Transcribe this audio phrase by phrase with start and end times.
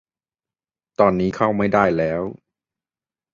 [0.99, 2.21] ตอนนี้เข้าไม่ได้แล้ว